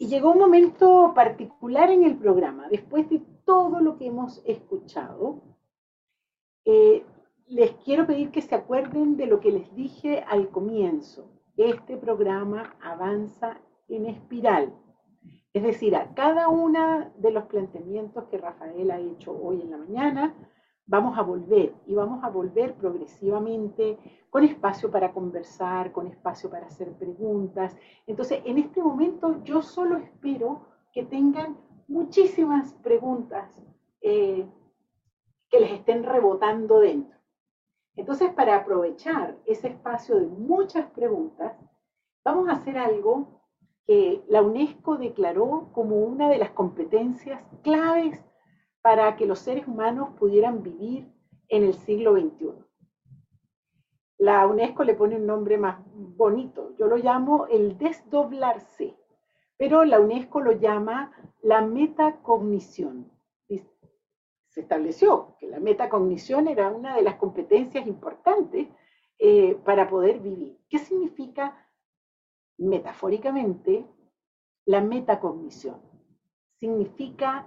[0.00, 5.42] Y llegó un momento particular en el programa, después de todo lo que hemos escuchado,
[6.64, 7.04] eh,
[7.48, 11.30] les quiero pedir que se acuerden de lo que les dije al comienzo.
[11.58, 14.72] Este programa avanza en espiral.
[15.52, 19.76] Es decir, a cada uno de los planteamientos que Rafael ha hecho hoy en la
[19.76, 20.34] mañana,
[20.90, 23.96] vamos a volver y vamos a volver progresivamente
[24.28, 27.76] con espacio para conversar, con espacio para hacer preguntas.
[28.08, 31.56] Entonces, en este momento yo solo espero que tengan
[31.86, 33.62] muchísimas preguntas
[34.00, 34.44] eh,
[35.48, 37.16] que les estén rebotando dentro.
[37.94, 41.52] Entonces, para aprovechar ese espacio de muchas preguntas,
[42.24, 43.28] vamos a hacer algo
[43.86, 48.20] que la UNESCO declaró como una de las competencias claves
[48.82, 51.12] para que los seres humanos pudieran vivir
[51.48, 52.54] en el siglo XXI.
[54.18, 58.96] La UNESCO le pone un nombre más bonito, yo lo llamo el desdoblarse,
[59.56, 61.12] pero la UNESCO lo llama
[61.42, 63.10] la metacognición.
[64.48, 68.66] Se estableció que la metacognición era una de las competencias importantes
[69.16, 70.58] eh, para poder vivir.
[70.68, 71.68] ¿Qué significa
[72.58, 73.86] metafóricamente
[74.66, 75.80] la metacognición?
[76.56, 77.46] Significa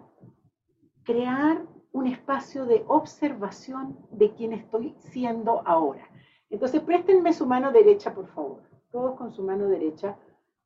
[1.03, 6.07] crear un espacio de observación de quién estoy siendo ahora.
[6.49, 8.61] Entonces, préstenme su mano derecha, por favor.
[8.91, 10.17] Todos con su mano derecha.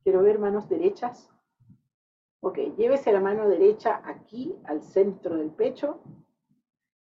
[0.03, 1.29] Quiero ver manos derechas.
[2.39, 6.01] Ok, llévese la mano derecha aquí al centro del pecho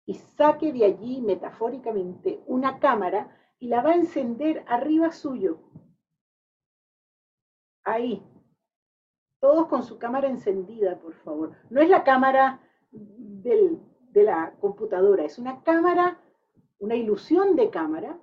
[0.06, 5.59] y saque de allí metafóricamente una cámara y la va a encender arriba suyo.
[7.84, 8.23] Ahí.
[9.41, 11.53] Todos con su cámara encendida, por favor.
[11.71, 12.61] No es la cámara
[12.97, 15.25] de la computadora.
[15.25, 16.19] Es una cámara,
[16.79, 18.19] una ilusión de cámara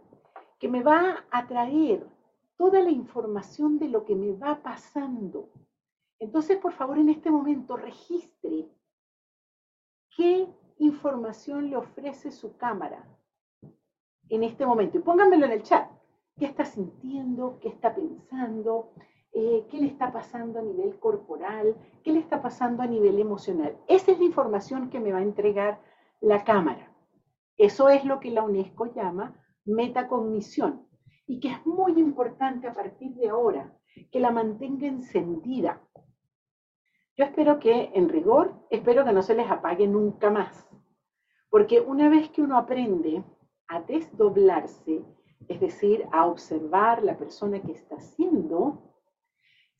[0.59, 2.05] que me va a traer
[2.57, 5.49] toda la información de lo que me va pasando.
[6.19, 8.69] Entonces, por favor, en este momento registre
[10.15, 13.05] qué información le ofrece su cámara
[14.29, 14.97] en este momento.
[14.97, 15.89] Y pónganmelo en el chat.
[16.37, 17.59] ¿Qué está sintiendo?
[17.61, 18.93] ¿Qué está pensando?
[19.35, 23.75] Eh, qué le está pasando a nivel corporal, qué le está pasando a nivel emocional.
[23.87, 25.81] Esa es la información que me va a entregar
[26.21, 26.95] la cámara.
[27.57, 29.35] Eso es lo que la UNESCO llama
[29.65, 30.87] metacognición
[31.25, 33.75] y que es muy importante a partir de ahora
[34.11, 35.81] que la mantenga encendida.
[37.15, 40.67] Yo espero que, en rigor, espero que no se les apague nunca más,
[41.49, 43.23] porque una vez que uno aprende
[43.67, 45.03] a desdoblarse,
[45.47, 48.92] es decir, a observar la persona que está haciendo,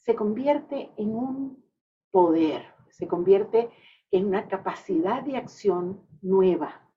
[0.04, 1.64] se convierte en un
[2.12, 3.70] poder, se convierte
[4.12, 6.90] en una capacidad de acción nueva.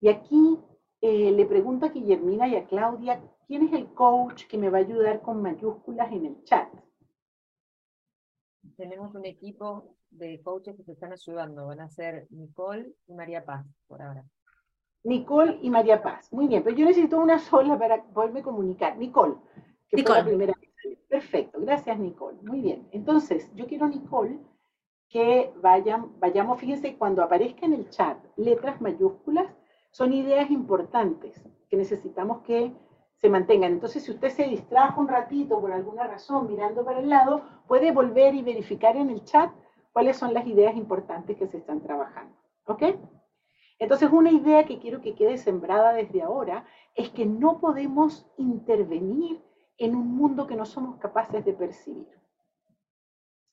[0.00, 0.58] Y aquí
[1.00, 4.78] eh, le pregunto a Guillermina y a Claudia, ¿quién es el coach que me va
[4.78, 6.68] a ayudar con mayúsculas en el chat?
[8.76, 11.66] Tenemos un equipo de coaches que se están ayudando.
[11.66, 14.24] Van a ser Nicole y María Paz por ahora.
[15.04, 16.32] Nicole y María Paz.
[16.32, 18.98] Muy bien, pero yo necesito una sola para poderme comunicar.
[18.98, 19.36] Nicole,
[19.88, 20.54] que fue la primera
[21.18, 22.38] Perfecto, gracias Nicole.
[22.42, 22.86] Muy bien.
[22.92, 24.38] Entonces, yo quiero, Nicole,
[25.08, 29.52] que vayan, vayamos, fíjense, cuando aparezca en el chat letras mayúsculas,
[29.90, 32.72] son ideas importantes que necesitamos que
[33.16, 33.72] se mantengan.
[33.72, 37.90] Entonces, si usted se distrajo un ratito por alguna razón mirando para el lado, puede
[37.90, 39.50] volver y verificar en el chat
[39.92, 42.32] cuáles son las ideas importantes que se están trabajando.
[42.66, 42.84] ¿Ok?
[43.80, 46.64] Entonces, una idea que quiero que quede sembrada desde ahora
[46.94, 49.47] es que no podemos intervenir
[49.78, 52.08] en un mundo que no somos capaces de percibir.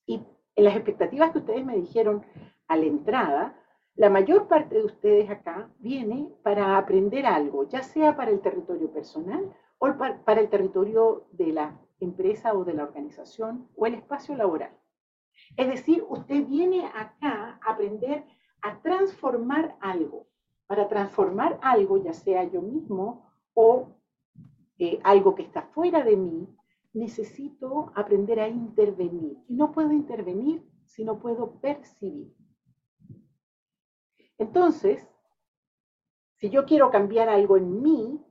[0.06, 0.24] Y
[0.56, 2.26] en las expectativas que ustedes me dijeron
[2.68, 3.56] a la entrada,
[3.96, 8.92] la mayor parte de ustedes acá viene para aprender algo, ya sea para el territorio
[8.92, 9.88] personal o
[10.26, 14.72] para el territorio de la empresa o de la organización o el espacio laboral.
[15.56, 18.26] Es decir, usted viene acá a aprender
[18.62, 20.28] a transformar algo.
[20.68, 23.90] Para transformar algo, ya sea yo mismo o
[24.78, 26.48] eh, algo que está fuera de mí,
[26.94, 29.38] necesito aprender a intervenir.
[29.48, 32.34] Y no puedo intervenir si no puedo percibir.
[34.38, 35.08] Entonces,
[36.38, 38.22] si yo quiero cambiar algo en mí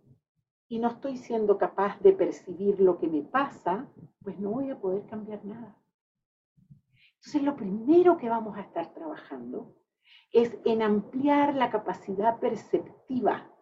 [0.69, 3.91] y no estoy siendo capaz de percibir lo que me pasa,
[4.23, 5.79] pues no voy a poder cambiar nada.
[7.17, 9.75] Entonces, lo primero que vamos a estar trabajando
[10.33, 13.54] es en ampliar la capacidad perceptiva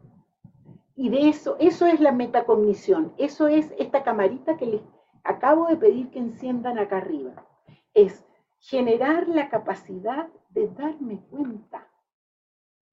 [0.95, 4.83] y de eso, eso es la metacognición, eso es esta camarita que les
[5.25, 7.47] acabo de pedir que enciendan acá arriba.
[7.95, 8.25] Es
[8.59, 11.89] generar la capacidad de darme cuenta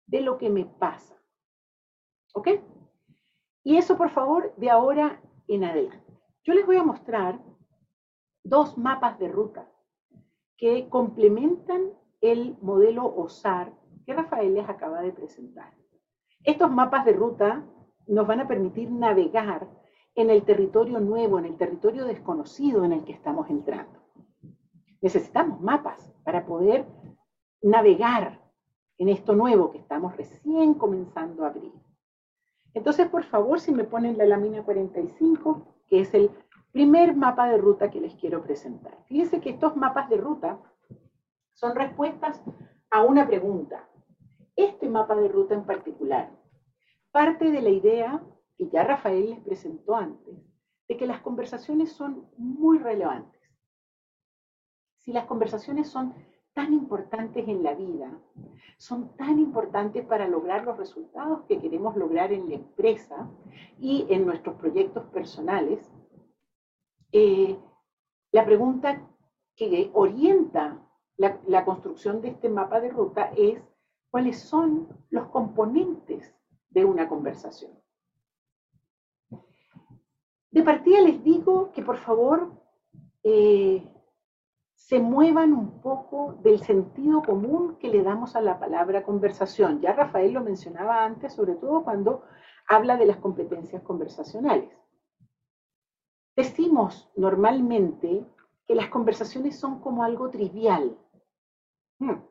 [0.07, 1.15] de lo que me pasa.
[2.33, 2.47] ¿Ok?
[3.63, 6.17] Y eso, por favor, de ahora en adelante.
[6.43, 7.39] Yo les voy a mostrar
[8.43, 9.69] dos mapas de ruta
[10.57, 13.73] que complementan el modelo OSAR
[14.05, 15.73] que Rafael les acaba de presentar.
[16.43, 17.63] Estos mapas de ruta
[18.09, 19.67] nos van a permitir navegar
[20.15, 23.99] en el territorio nuevo, en el territorio desconocido en el que estamos entrando.
[24.99, 26.87] Necesitamos mapas para poder
[27.61, 28.41] navegar
[28.97, 31.71] en esto nuevo que estamos recién comenzando a abrir.
[32.73, 36.31] Entonces, por favor, si me ponen la lámina 45, que es el
[36.71, 38.97] primer mapa de ruta que les quiero presentar.
[39.05, 40.59] Fíjense que estos mapas de ruta
[41.53, 42.43] son respuestas
[42.89, 43.87] a una pregunta.
[44.55, 46.38] Este mapa de ruta en particular
[47.11, 48.23] parte de la idea
[48.57, 50.35] que ya Rafael les presentó antes,
[50.87, 53.41] de que las conversaciones son muy relevantes.
[54.97, 56.13] Si las conversaciones son
[56.53, 58.11] tan importantes en la vida,
[58.77, 63.29] son tan importantes para lograr los resultados que queremos lograr en la empresa
[63.79, 65.91] y en nuestros proyectos personales,
[67.11, 67.57] eh,
[68.31, 69.01] la pregunta
[69.55, 70.85] que orienta
[71.17, 73.61] la, la construcción de este mapa de ruta es
[74.11, 76.35] cuáles son los componentes
[76.69, 77.71] de una conversación.
[80.51, 82.51] De partida les digo que por favor
[83.23, 83.87] eh,
[84.73, 89.81] se muevan un poco del sentido común que le damos a la palabra conversación.
[89.81, 92.23] Ya Rafael lo mencionaba antes, sobre todo cuando
[92.67, 94.71] habla de las competencias conversacionales.
[96.35, 98.25] Decimos normalmente
[98.65, 100.97] que las conversaciones son como algo trivial.
[101.99, 102.21] Hmm.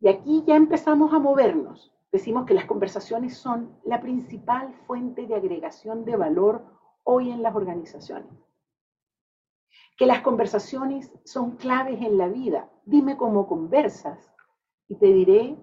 [0.00, 1.95] Y aquí ya empezamos a movernos.
[2.16, 6.64] Decimos que las conversaciones son la principal fuente de agregación de valor
[7.04, 8.32] hoy en las organizaciones.
[9.98, 12.70] Que las conversaciones son claves en la vida.
[12.86, 14.32] Dime cómo conversas
[14.88, 15.58] y te diré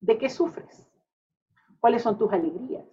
[0.00, 0.90] de qué sufres,
[1.78, 2.86] cuáles son tus alegrías,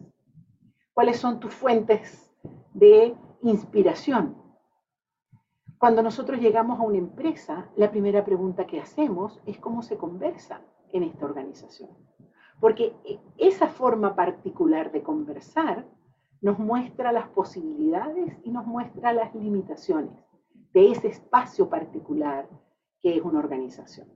[0.93, 2.31] cuáles son tus fuentes
[2.75, 4.37] de inspiración.
[5.79, 10.61] Cuando nosotros llegamos a una empresa, la primera pregunta que hacemos es cómo se conversa
[10.93, 11.89] en esta organización.
[12.61, 12.95] Porque
[13.37, 15.85] esa forma particular de conversar
[16.39, 20.13] nos muestra las posibilidades y nos muestra las limitaciones
[20.73, 22.47] de ese espacio particular
[23.01, 24.07] que es una organización.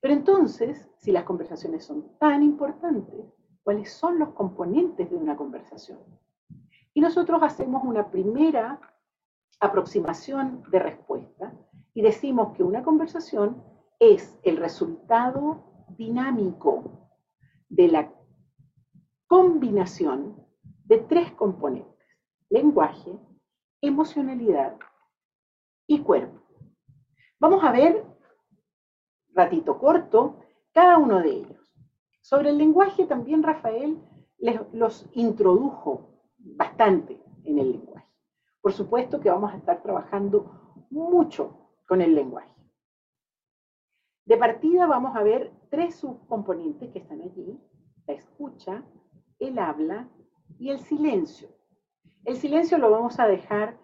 [0.00, 3.24] Pero entonces, si las conversaciones son tan importantes,
[3.62, 6.00] ¿cuáles son los componentes de una conversación?
[6.94, 8.80] Y nosotros hacemos una primera
[9.60, 11.52] aproximación de respuesta
[11.94, 13.62] y decimos que una conversación
[14.00, 17.08] es el resultado dinámico
[17.68, 18.12] de la
[19.26, 20.46] combinación
[20.84, 22.06] de tres componentes,
[22.50, 23.18] lenguaje,
[23.80, 24.76] emocionalidad
[25.86, 26.40] y cuerpo.
[27.40, 28.04] Vamos a ver,
[29.34, 30.40] ratito corto,
[30.72, 31.60] cada uno de ellos.
[32.20, 34.00] Sobre el lenguaje también Rafael
[34.72, 38.08] los introdujo bastante en el lenguaje.
[38.60, 42.52] Por supuesto que vamos a estar trabajando mucho con el lenguaje.
[44.24, 47.58] De partida vamos a ver tres subcomponentes que están allí,
[48.06, 48.84] la escucha,
[49.38, 50.06] el habla
[50.58, 51.48] y el silencio.
[52.26, 53.78] El silencio lo vamos a dejar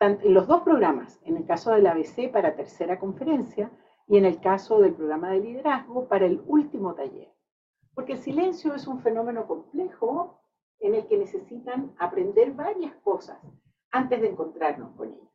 [0.00, 3.72] en los dos programas, en el caso del ABC para tercera conferencia
[4.06, 7.32] y en el caso del programa de liderazgo para el último taller.
[7.94, 10.38] Porque el silencio es un fenómeno complejo
[10.80, 13.38] en el que necesitan aprender varias cosas
[13.90, 15.31] antes de encontrarnos con ella.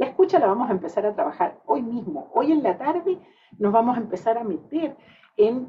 [0.00, 2.30] La escucha la vamos a empezar a trabajar hoy mismo.
[2.32, 3.18] Hoy en la tarde
[3.58, 4.96] nos vamos a empezar a meter
[5.36, 5.68] en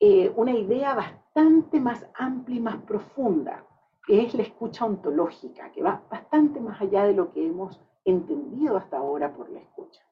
[0.00, 3.64] eh, una idea bastante más amplia y más profunda
[4.04, 8.76] que es la escucha ontológica, que va bastante más allá de lo que hemos entendido
[8.76, 10.02] hasta ahora por la escucha.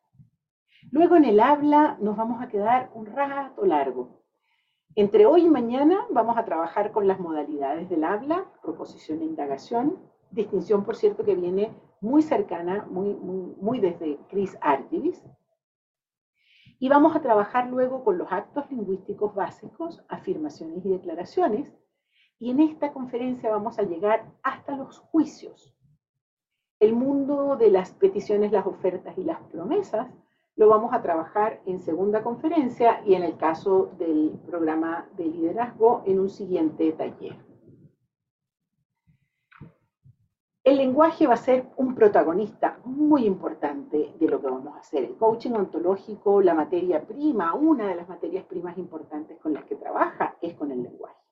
[0.92, 4.20] Luego en el habla nos vamos a quedar un rato largo.
[4.94, 9.98] Entre hoy y mañana vamos a trabajar con las modalidades del habla, proposición e indagación,
[10.30, 15.22] distinción por cierto que viene muy cercana, muy, muy, desde Chris Argyris.
[16.78, 21.72] Y vamos a trabajar luego con los actos lingüísticos básicos, afirmaciones y declaraciones,
[22.38, 25.74] y en esta conferencia vamos a llegar hasta los juicios.
[26.78, 30.08] El mundo de las peticiones, las ofertas y las promesas
[30.56, 36.02] lo vamos a trabajar en segunda conferencia y en el caso del programa de liderazgo
[36.06, 37.45] en un siguiente taller.
[40.66, 45.04] El lenguaje va a ser un protagonista muy importante de lo que vamos a hacer.
[45.04, 49.76] El coaching ontológico, la materia prima, una de las materias primas importantes con las que
[49.76, 51.22] trabaja es con el lenguaje.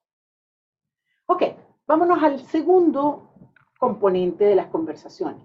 [1.27, 1.43] Ok,
[1.85, 3.35] vámonos al segundo
[3.77, 5.45] componente de las conversaciones,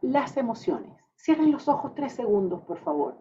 [0.00, 0.90] las emociones.
[1.14, 3.16] Cierren los ojos tres segundos, por favor.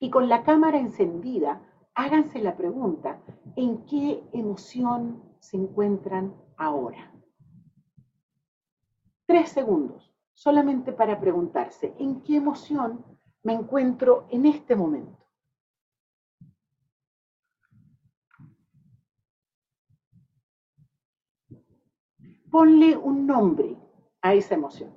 [0.00, 1.60] Y con la cámara encendida,
[1.94, 3.20] háganse la pregunta,
[3.54, 7.13] ¿en qué emoción se encuentran ahora?
[9.26, 13.04] Tres segundos, solamente para preguntarse, ¿en qué emoción
[13.44, 15.18] me encuentro en este momento.
[22.50, 23.76] Ponle un nombre
[24.22, 24.96] a esa emoción.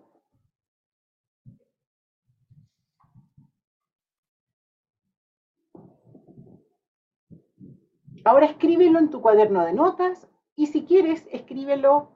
[8.24, 12.12] Ahora escríbelo en tu cuaderno de notas y si quieres, escríbelo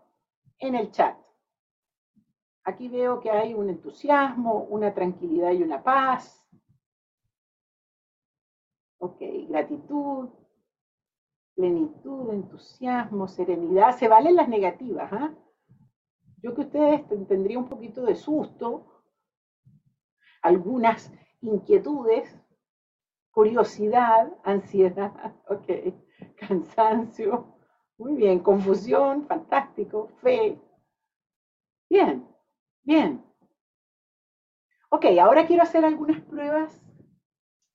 [0.60, 1.18] en el chat.
[2.64, 6.48] Aquí veo que hay un entusiasmo, una tranquilidad y una paz.
[9.00, 10.30] Ok, gratitud,
[11.56, 13.98] plenitud, entusiasmo, serenidad.
[13.98, 15.12] Se valen las negativas.
[15.12, 15.34] ¿ah?
[16.44, 19.04] Yo que ustedes tendría un poquito de susto,
[20.44, 22.36] algunas inquietudes,
[23.32, 25.96] curiosidad, ansiedad, ok,
[26.36, 27.56] cansancio,
[27.98, 30.60] muy bien, confusión, fantástico, fe.
[31.90, 32.31] Bien,
[32.84, 33.24] bien.
[34.90, 36.82] Ok, ahora quiero hacer algunas pruebas,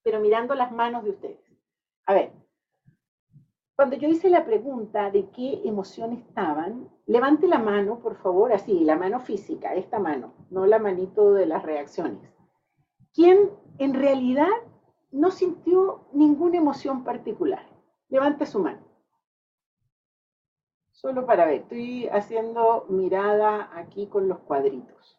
[0.02, 1.40] pero mirando las manos de ustedes.
[2.06, 2.32] A ver,
[3.76, 8.80] cuando yo hice la pregunta de qué emociones estaban, levante la mano, por favor, así,
[8.84, 12.20] la mano física, esta mano, no la manito de las reacciones.
[13.12, 14.48] ¿Quién en realidad
[15.10, 17.66] no sintió ninguna emoción particular?
[18.08, 18.80] Levante su mano.
[20.97, 25.19] Solo para ver, estoy haciendo mirada aquí con los cuadritos.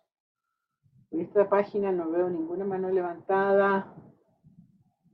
[1.11, 3.93] En esta página no veo ninguna mano levantada.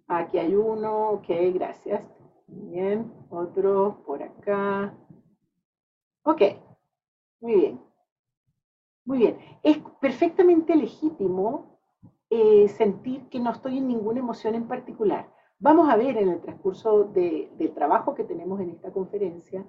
[0.07, 2.01] Aquí hay uno, ok, gracias.
[2.47, 4.97] Bien, otro por acá.
[6.23, 6.41] Ok,
[7.41, 7.81] muy bien.
[9.03, 9.37] Muy bien.
[9.63, 11.77] Es perfectamente legítimo
[12.29, 15.29] eh, sentir que no estoy en ninguna emoción en particular.
[15.59, 19.65] Vamos a ver en el transcurso del trabajo que tenemos en esta conferencia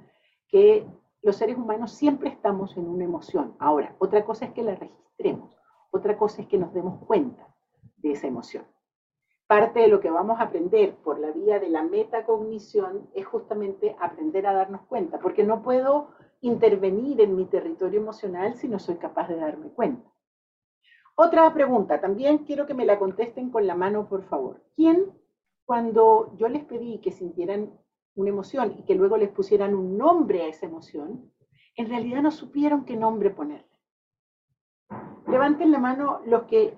[0.48, 0.86] que
[1.22, 3.54] los seres humanos siempre estamos en una emoción.
[3.58, 5.56] Ahora, otra cosa es que la registremos,
[5.90, 7.48] otra cosa es que nos demos cuenta
[7.96, 8.64] de esa emoción.
[9.46, 13.94] Parte de lo que vamos a aprender por la vía de la metacognición es justamente
[14.00, 16.08] aprender a darnos cuenta, porque no puedo
[16.40, 20.10] intervenir en mi territorio emocional si no soy capaz de darme cuenta.
[21.16, 24.62] Otra pregunta, también quiero que me la contesten con la mano, por favor.
[24.74, 25.12] ¿Quién
[25.64, 27.70] cuando yo les pedí que sintieran
[28.14, 31.32] una emoción y que luego les pusieran un nombre a esa emoción,
[31.76, 33.68] en realidad no supieron qué nombre ponerle.
[35.26, 36.76] Levanten la mano los que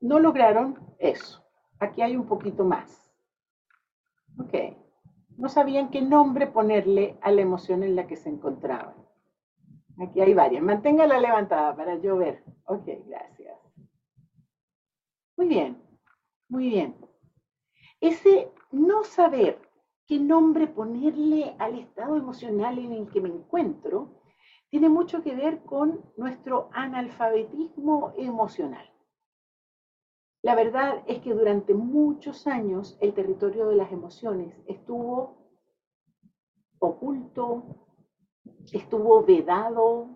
[0.00, 1.44] no lograron eso.
[1.80, 3.12] Aquí hay un poquito más.
[4.38, 4.54] Ok.
[5.36, 8.94] No sabían qué nombre ponerle a la emoción en la que se encontraban.
[10.00, 10.62] Aquí hay varias.
[10.62, 12.42] Manténgala levantada para yo ver.
[12.64, 13.56] Ok, gracias.
[15.36, 15.80] Muy bien,
[16.48, 16.96] muy bien.
[18.00, 19.67] Ese no saber
[20.08, 24.22] qué nombre ponerle al estado emocional en el que me encuentro
[24.70, 28.90] tiene mucho que ver con nuestro analfabetismo emocional.
[30.42, 35.36] La verdad es que durante muchos años el territorio de las emociones estuvo
[36.78, 37.64] oculto,
[38.72, 40.08] estuvo vedado,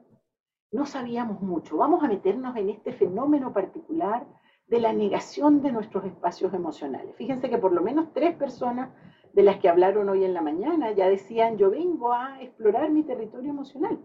[0.71, 1.77] no sabíamos mucho.
[1.77, 4.27] Vamos a meternos en este fenómeno particular
[4.69, 7.15] de la negación de nuestros espacios emocionales.
[7.17, 8.91] Fíjense que por lo menos tres personas
[9.33, 13.03] de las que hablaron hoy en la mañana ya decían, yo vengo a explorar mi
[13.03, 13.99] territorio emocional.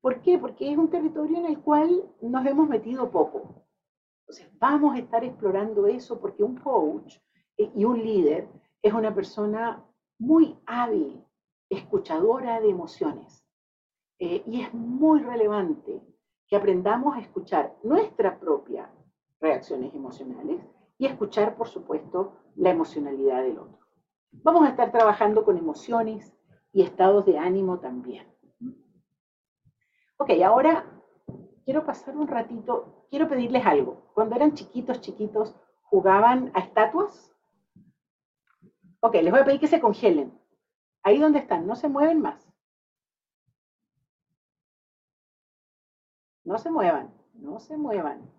[0.00, 0.38] ¿Por qué?
[0.38, 3.64] Porque es un territorio en el cual nos hemos metido poco.
[4.20, 7.16] Entonces, vamos a estar explorando eso porque un coach
[7.56, 8.48] eh, y un líder
[8.82, 9.84] es una persona
[10.18, 11.24] muy hábil,
[11.68, 13.44] escuchadora de emociones.
[14.20, 16.00] Eh, y es muy relevante
[16.46, 18.90] que aprendamos a escuchar nuestra propia
[19.40, 20.60] reacciones emocionales
[20.96, 23.87] y escuchar, por supuesto, la emocionalidad del otro.
[24.32, 26.32] Vamos a estar trabajando con emociones
[26.72, 28.26] y estados de ánimo también.
[30.18, 30.84] Ok, ahora
[31.64, 34.10] quiero pasar un ratito, quiero pedirles algo.
[34.14, 37.34] Cuando eran chiquitos, chiquitos, ¿jugaban a estatuas?
[39.00, 40.36] Ok, les voy a pedir que se congelen.
[41.02, 42.52] Ahí donde están, no se mueven más.
[46.44, 48.37] No se muevan, no se muevan.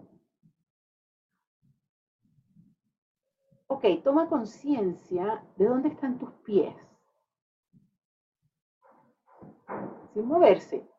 [3.71, 6.75] Ok, toma conciencia de dónde están tus pies.
[10.11, 10.89] Sin moverse.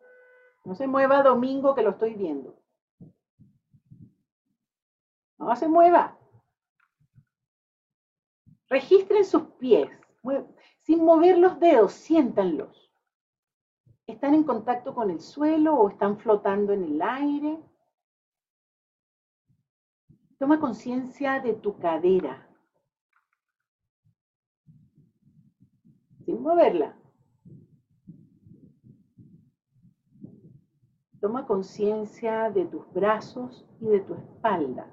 [0.65, 2.57] No se mueva domingo que lo estoy viendo.
[5.37, 6.17] No se mueva.
[8.69, 9.91] Registren sus pies.
[10.83, 12.89] Sin mover los dedos, siéntanlos.
[14.07, 17.59] ¿Están en contacto con el suelo o están flotando en el aire?
[20.39, 22.47] Toma conciencia de tu cadera.
[26.30, 26.96] sin moverla.
[31.20, 34.87] Toma conciencia de tus brazos y de tu espalda.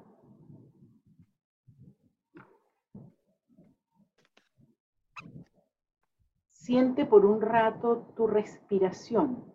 [6.49, 9.53] Siente por un rato tu respiración.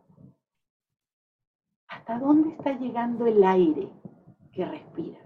[1.89, 3.93] ¿Hasta dónde está llegando el aire
[4.53, 5.22] que respiras?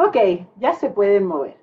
[0.00, 0.16] Ok,
[0.58, 1.56] ya se pueden mover.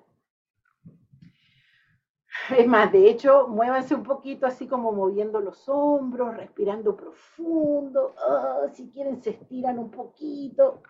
[2.49, 8.13] Es más, de hecho, muévanse un poquito así como moviendo los hombros, respirando profundo.
[8.27, 10.83] Ah, si quieren, se estiran un poquito.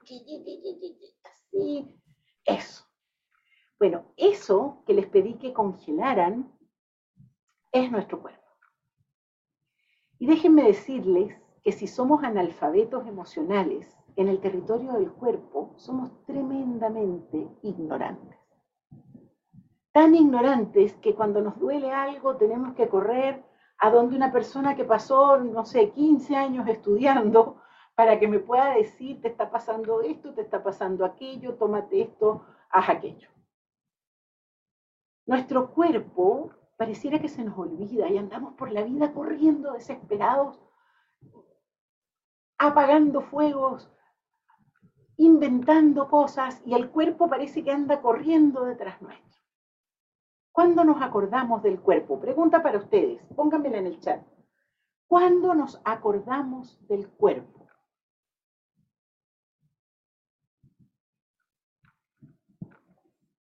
[1.24, 1.88] Así.
[2.44, 2.84] Eso.
[3.78, 6.52] Bueno, eso que les pedí que congelaran
[7.72, 8.42] es nuestro cuerpo.
[10.18, 17.48] Y déjenme decirles que si somos analfabetos emocionales en el territorio del cuerpo, somos tremendamente
[17.62, 18.46] ignorantes
[19.96, 23.42] tan ignorantes que cuando nos duele algo tenemos que correr
[23.78, 27.62] a donde una persona que pasó, no sé, 15 años estudiando
[27.96, 32.46] para que me pueda decir, te está pasando esto, te está pasando aquello, tómate esto,
[32.72, 33.30] haz aquello.
[35.26, 40.60] Nuestro cuerpo pareciera que se nos olvida y andamos por la vida corriendo desesperados,
[42.58, 43.90] apagando fuegos,
[45.18, 49.42] inventando cosas y el cuerpo parece que anda corriendo detrás nuestro.
[50.52, 52.20] ¿Cuándo nos acordamos del cuerpo?
[52.20, 54.26] Pregunta para ustedes, pónganmela en el chat.
[55.08, 57.68] ¿Cuándo nos acordamos del cuerpo?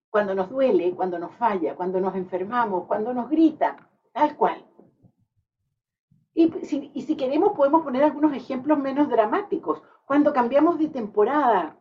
[0.10, 3.76] Cuando nos duele, cuando nos falla, cuando nos enfermamos, cuando nos grita,
[4.14, 4.66] tal cual.
[6.38, 9.82] Y si, queremos podemos poner algunos ejemplos menos dramáticos.
[10.06, 11.78] Cuando cambiamos de temporada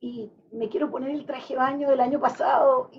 [0.00, 2.90] y me quiero poner el traje de baño del año pasado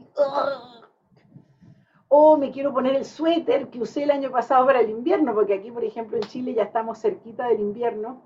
[2.15, 5.55] o me quiero poner el suéter que usé el año pasado para el invierno, porque
[5.55, 8.21] aquí, por ejemplo, en Chile ya estamos cerquita del invierno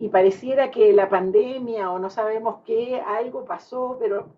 [0.00, 4.34] y pareciera que la pandemia o no sabemos qué, algo pasó, pero...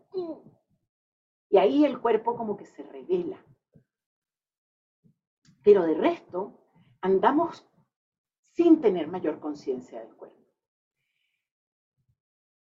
[1.49, 3.38] Y ahí el cuerpo como que se revela.
[5.62, 6.53] Pero de resto,
[7.05, 7.69] andamos
[8.55, 10.38] sin tener mayor conciencia del cuerpo.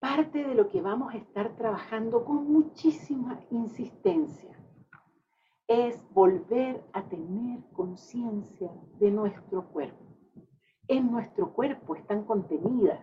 [0.00, 4.50] Parte de lo que vamos a estar trabajando con muchísima insistencia
[5.68, 10.04] es volver a tener conciencia de nuestro cuerpo.
[10.88, 12.98] En nuestro cuerpo están contenidas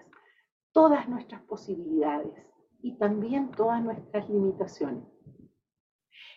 [0.74, 2.34] todas nuestras posibilidades
[2.82, 5.08] y también todas nuestras limitaciones.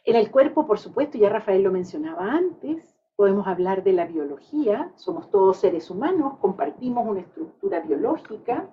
[0.05, 4.93] En el cuerpo, por supuesto, ya Rafael lo mencionaba antes, podemos hablar de la biología,
[4.97, 8.69] somos todos seres humanos, compartimos una estructura biológica,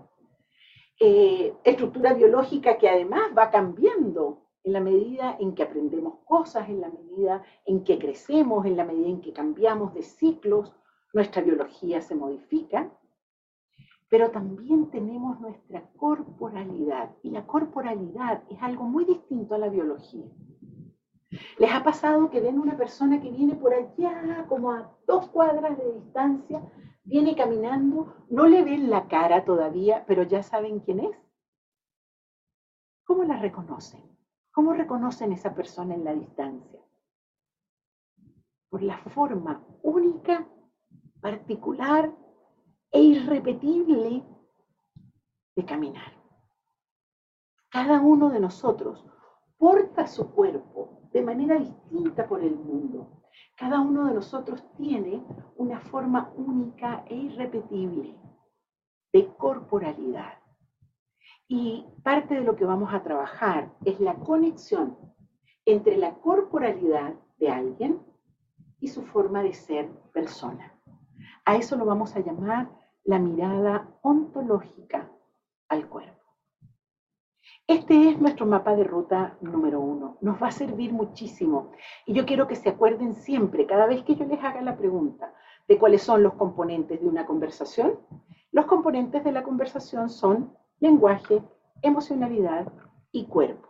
[0.99, 6.81] eh, estructura biológica que además va cambiando en la medida en que aprendemos cosas, en
[6.81, 10.73] la medida en que crecemos, en la medida en que cambiamos de ciclos,
[11.13, 12.91] nuestra biología se modifica,
[14.09, 20.25] pero también tenemos nuestra corporalidad y la corporalidad es algo muy distinto a la biología.
[21.59, 25.77] ¿Les ha pasado que ven una persona que viene por allá, como a dos cuadras
[25.77, 26.61] de distancia,
[27.03, 31.17] viene caminando, no le ven la cara todavía, pero ya saben quién es?
[33.05, 34.01] ¿Cómo la reconocen?
[34.51, 36.79] ¿Cómo reconocen esa persona en la distancia?
[38.69, 40.47] Por la forma única,
[41.21, 42.11] particular
[42.91, 44.23] e irrepetible
[45.55, 46.13] de caminar.
[47.69, 49.05] Cada uno de nosotros
[49.59, 53.21] porta su cuerpo de manera distinta por el mundo.
[53.55, 55.21] Cada uno de nosotros tiene
[55.57, 58.15] una forma única e irrepetible
[59.11, 60.39] de corporalidad.
[61.47, 64.97] Y parte de lo que vamos a trabajar es la conexión
[65.65, 67.99] entre la corporalidad de alguien
[68.79, 70.73] y su forma de ser persona.
[71.43, 72.69] A eso lo vamos a llamar
[73.03, 75.11] la mirada ontológica
[75.67, 76.18] al cuerpo.
[77.69, 80.17] Este es nuestro mapa de ruta número uno.
[80.21, 81.71] Nos va a servir muchísimo.
[82.07, 85.31] Y yo quiero que se acuerden siempre, cada vez que yo les haga la pregunta
[85.67, 87.99] de cuáles son los componentes de una conversación,
[88.51, 91.43] los componentes de la conversación son lenguaje,
[91.83, 92.73] emocionalidad
[93.11, 93.69] y cuerpo.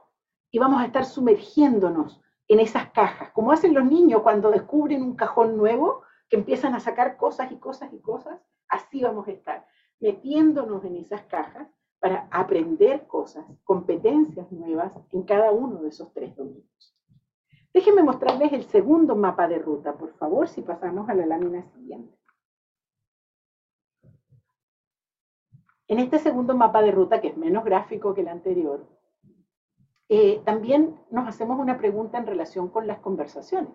[0.49, 5.17] Y vamos a estar sumergiéndonos en esas cajas, como hacen los niños cuando descubren un
[5.17, 9.65] cajón nuevo, que empiezan a sacar cosas y cosas y cosas, así vamos a estar,
[9.99, 11.67] metiéndonos en esas cajas
[11.99, 16.95] para aprender cosas, competencias nuevas en cada uno de esos tres dominios.
[17.73, 22.17] Déjenme mostrarles el segundo mapa de ruta, por favor, si pasamos a la lámina siguiente.
[25.87, 28.87] En este segundo mapa de ruta, que es menos gráfico que el anterior,
[30.07, 33.73] eh, también nos hacemos una pregunta en relación con las conversaciones.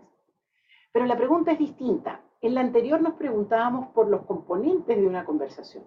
[0.93, 2.21] Pero la pregunta es distinta.
[2.41, 5.85] En la anterior nos preguntábamos por los componentes de una conversación.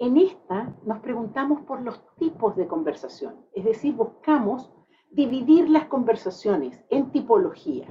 [0.00, 4.70] En esta nos preguntamos por los tipos de conversación, es decir, buscamos
[5.10, 7.90] dividir las conversaciones en tipologías.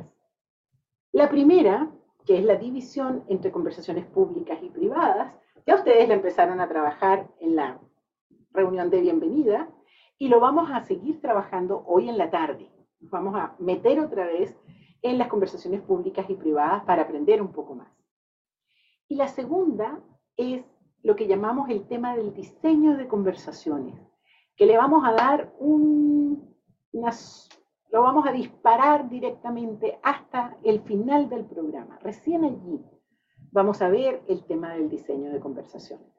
[1.11, 1.91] La primera,
[2.25, 5.33] que es la división entre conversaciones públicas y privadas,
[5.65, 7.81] ya ustedes la empezaron a trabajar en la
[8.51, 9.69] reunión de bienvenida
[10.17, 12.71] y lo vamos a seguir trabajando hoy en la tarde.
[13.01, 14.57] Nos vamos a meter otra vez
[15.01, 17.91] en las conversaciones públicas y privadas para aprender un poco más.
[19.09, 19.99] Y la segunda
[20.37, 20.63] es
[21.07, 23.95] lo que llamamos el tema del diseño de conversaciones,
[24.57, 26.53] que le vamos a dar un,
[26.91, 31.97] lo vamos a disparar directamente hasta el final del programa.
[32.01, 32.83] Recién allí
[33.53, 36.11] vamos a ver el tema del diseño de conversaciones.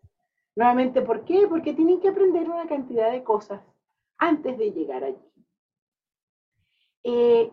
[0.56, 1.46] Nuevamente, ¿por qué?
[1.46, 3.60] Porque tienen que aprender una cantidad de cosas
[4.16, 5.28] antes de llegar allí.
[7.04, 7.52] Eh,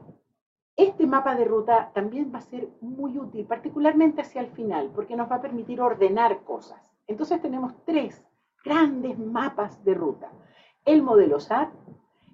[0.78, 5.18] este mapa de ruta también va a ser muy útil, particularmente hacia el final, porque
[5.18, 6.95] nos va a permitir ordenar cosas.
[7.08, 8.26] Entonces tenemos tres
[8.64, 10.32] grandes mapas de ruta.
[10.86, 11.70] El modelo SAT,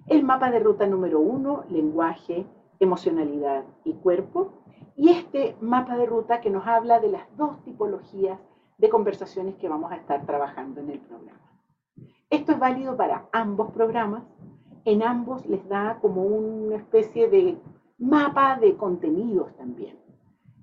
[0.08, 2.46] el mapa de ruta número uno, lenguaje,
[2.80, 4.52] emocionalidad y cuerpo,
[4.96, 8.38] y este mapa de ruta que nos habla de las dos tipologías
[8.78, 11.40] de conversaciones que vamos a estar trabajando en el programa.
[12.30, 14.24] Esto es válido para ambos programas.
[14.84, 17.58] En ambos les da como una especie de
[17.98, 20.01] mapa de contenidos también.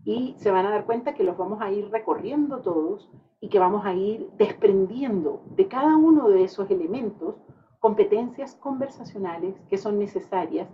[0.03, 3.09] Y se van a dar cuenta que los vamos a ir recorriendo todos
[3.41, 7.35] y que vamos a ir desprendiendo de cada uno de esos elementos
[7.79, 10.67] competencias conversacionales que son necesarias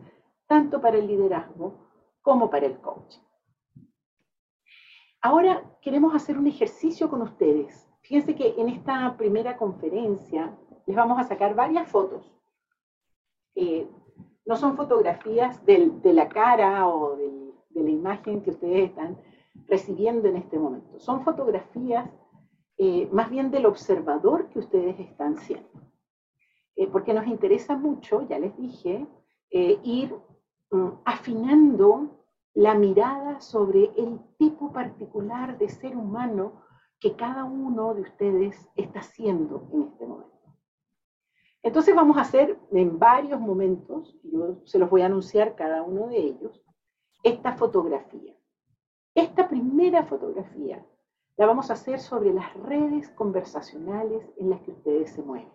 [0.47, 1.73] tanto para el liderazgo
[2.21, 3.21] como para el coaching.
[5.21, 7.87] Ahora queremos hacer un ejercicio con ustedes.
[8.01, 12.31] Fíjense que en esta primera conferencia les vamos a sacar varias fotos.
[13.55, 13.87] Eh,
[14.45, 17.15] no son fotografías de la cara o
[17.75, 19.17] de la imagen que ustedes están
[19.67, 20.99] recibiendo en este momento.
[20.99, 22.09] Son fotografías
[22.77, 25.69] eh, más bien del observador que ustedes están siendo.
[26.75, 29.07] Eh, porque nos interesa mucho, ya les dije,
[29.49, 30.13] eh, ir
[30.71, 36.63] mm, afinando la mirada sobre el tipo particular de ser humano
[36.99, 40.35] que cada uno de ustedes está siendo en este momento.
[41.63, 46.07] Entonces vamos a hacer en varios momentos, yo se los voy a anunciar cada uno
[46.07, 46.61] de ellos,
[47.25, 48.37] esta fotografía.
[49.15, 50.85] Esta primera fotografía
[51.37, 55.51] la vamos a hacer sobre las redes conversacionales en las que ustedes se mueven.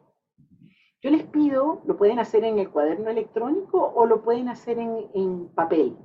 [1.00, 5.48] Yo les pido, lo pueden hacer en el cuaderno electrónico o lo pueden hacer en,
[5.54, 5.96] papel.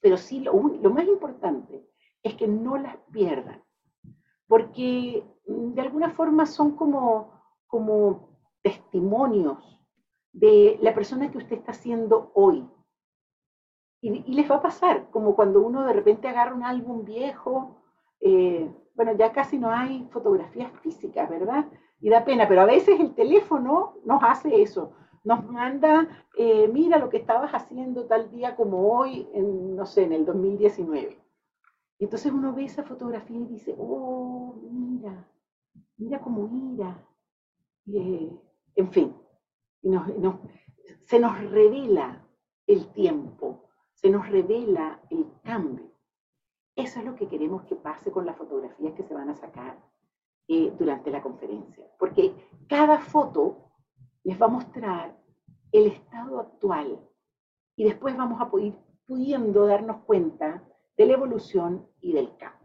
[0.00, 1.88] Pero sí, lo, lo más importante
[2.24, 3.62] es que no las pierdan,
[4.48, 7.30] porque mm, de alguna forma son como,
[7.68, 9.80] como testimonios
[10.32, 12.68] de la persona que usted está siendo hoy.
[14.04, 17.80] Y, les va a pasar, como cuando uno de repente agarra un álbum viejo,
[18.20, 21.64] eh, bueno, ya casi no hay fotografías físicas, ¿verdad?
[22.02, 24.92] Y da pena, pero a veces el teléfono nos hace eso,
[25.24, 30.02] nos manda, eh, mira lo que estabas haciendo tal día como hoy, en, no sé,
[30.02, 31.18] en el 2019.
[31.98, 35.26] Y entonces uno ve esa fotografía y dice, oh, mira,
[35.96, 37.02] mira cómo mira.
[37.86, 38.30] Eh,
[38.76, 39.14] en fin,
[41.06, 42.22] se nos revela
[42.66, 43.63] el tiempo,
[44.04, 45.90] se nos revela el cambio.
[46.76, 49.78] Eso es lo que queremos que pase con las fotografías que se van a sacar
[50.46, 52.34] eh, durante la conferencia, porque
[52.68, 53.70] cada foto
[54.22, 55.18] les va a mostrar
[55.72, 57.00] el estado actual
[57.76, 60.62] y después vamos a ir pudiendo darnos cuenta
[60.98, 62.63] de la evolución y del cambio.